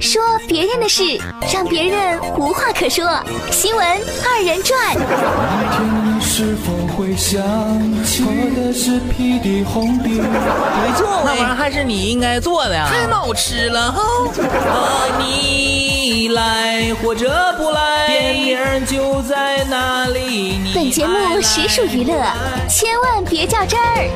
[0.00, 1.02] 说别人的事，
[1.52, 3.04] 让别人无话可说。
[3.50, 3.84] 新闻
[4.24, 4.94] 二人转。
[4.94, 5.00] 没
[10.96, 12.74] 错，那玩意儿还是你应该做的。
[12.86, 14.02] 太好吃了哈！
[15.18, 20.60] 你来或者不来，电影就在那里。
[20.74, 22.14] 本节目实属娱乐，
[22.68, 24.10] 千万别较真儿。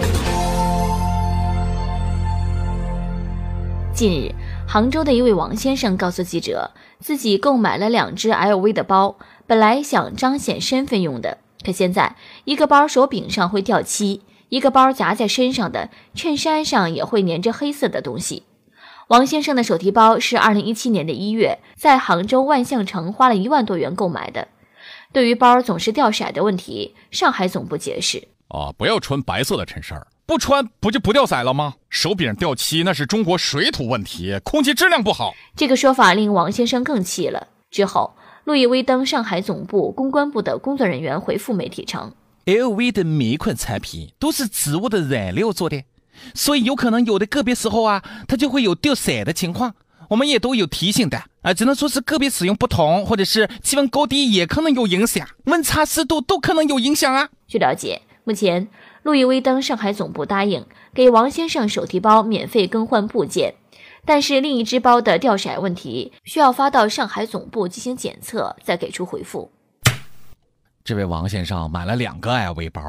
[4.02, 4.34] 近日。
[4.66, 9.16] 杭州的一位王先生告诉记者，自己购买了两只 LV 的包，
[9.46, 18.42] 本来想彰显身份用的，可现在一个包手柄上会掉漆，一个包夹在身上的衬衫上也会粘着黑色的东西。
[19.06, 24.48] 王先生的手提包是2017年的一月在杭州万象城花了一万多元购买的。
[25.12, 30.06] 对于包总是掉色的问题，上海总部解释：啊，不要穿白色的衬衫。
[30.26, 31.74] 不穿不就不掉色了吗？
[31.88, 35.34] 手柄掉漆那是中国水土问题，空气质量不好。
[35.56, 37.48] 这个说法令王先生更气了。
[37.70, 42.12] 之后，路易威登上海总部公关部的工作人员回复媒体称
[42.44, 45.82] ：“LV 的每一款产品都是植物的染料做的，
[46.34, 49.74] 所以有可能有的个别时候啊，它就会有掉色的情况。
[50.10, 58.68] 我们也都有提醒的啊，只能说是个别使用不同，或者是气温高低也可能有影响，温差湿度都可能有影响啊。”据了解，目前。
[59.02, 63.56] 路易威登上海总部答应给王先生手提包免费更换部件，
[64.04, 69.50] 但是另一只包的掉色问题需要发到上海总部进行检测，再给出回复。
[70.84, 72.80] 这位王先生买了两个 LV 包，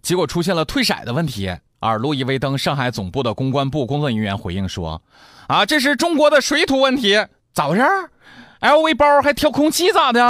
[0.00, 1.52] 结果出现了退色的问题。
[1.80, 5.02] 而路易威登上海总部的公关部工作人员回应说
[5.46, 7.82] ：“啊，这是中国的水土问题，咋回事
[8.60, 10.20] ？LV 包还挑空气咋的？”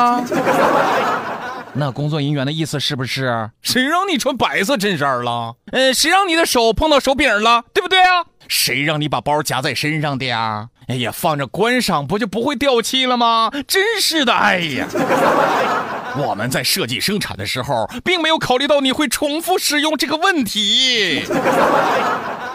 [1.75, 3.51] 那工作人员的意思是不是？
[3.63, 5.55] 谁让你穿白色衬衫了？
[5.73, 7.65] 呃，谁让你的手碰到手柄了？
[7.75, 8.25] 对不对啊？
[8.49, 10.69] 谁让你把包夹在身上的呀？
[10.89, 13.51] 哎呀，放着观赏不就不会掉漆了吗？
[13.67, 14.87] 真是的，哎呀！
[16.17, 21.23] 我们在设计生产的时候，并没有考虑到你会重复使用这个问题。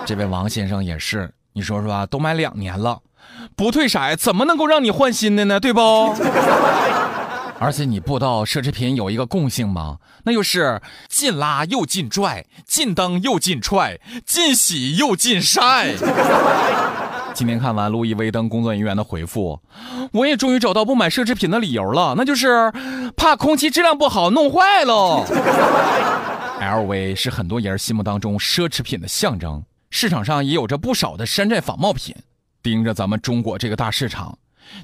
[0.06, 3.00] 这位王先生也是，你说说啊，都买两年了，
[3.56, 5.60] 不退色怎么能够让你换新的呢？
[5.60, 6.14] 对不？
[7.64, 10.00] 而且你不知道奢侈品有一个共性吗？
[10.26, 15.94] 那就是禁拉又禁拽，禁蹬又禁踹，禁洗又禁晒。
[17.34, 19.62] 今天看完路易威登工作人员的回复，
[20.12, 22.70] 我也终于找到不买奢侈品的理由了，那就是
[23.16, 25.26] 怕空气质量不好弄坏喽。
[26.60, 32.14] LV 是很多人心目当中奢侈品的象征，市场上也有着不少的山寨仿冒品，
[32.62, 34.38] 盯着咱们中国这个大市场。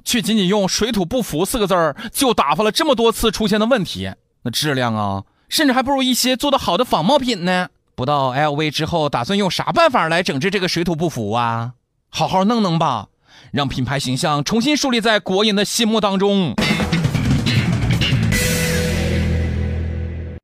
[0.03, 4.11] 却仅仅用“水土不服”四个字儿就打发了这么多次出现的问题，
[4.43, 7.69] 那质量啊，甚至还不如一些做得好的仿冒品呢。
[7.95, 11.73] 不到 LV 之后打算用啥办法来整治这个水土不服啊？
[12.09, 13.07] 好好弄弄吧，
[13.51, 16.55] 让品牌形象重新树立在国人的心目当中。